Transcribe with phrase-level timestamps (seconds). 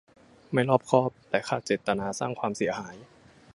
[0.51, 2.95] ไม่รอบคอบและขาดเจตนาสร้างความเสียหาย